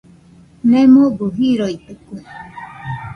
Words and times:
Nemobɨ 0.69 1.25
jiroitɨkue. 1.35 2.19